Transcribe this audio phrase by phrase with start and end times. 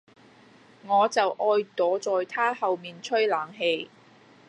[0.87, 3.87] 我就愛躲在他後面吹冷氣